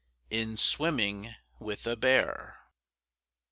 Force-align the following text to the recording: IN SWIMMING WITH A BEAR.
IN 0.31 0.57
SWIMMING 0.57 1.35
WITH 1.59 1.85
A 1.85 1.95
BEAR. 1.95 2.55